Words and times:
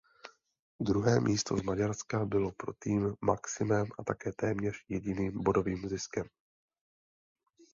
Druhé 0.79 1.19
místo 1.19 1.57
z 1.57 1.63
Maďarska 1.63 2.25
bylo 2.25 2.51
pro 2.51 2.73
tým 2.79 3.15
maximem 3.21 3.85
a 3.99 4.03
také 4.03 4.31
téměř 4.33 4.75
jediným 4.89 5.43
bodovým 5.43 5.89
ziskem. 5.89 6.25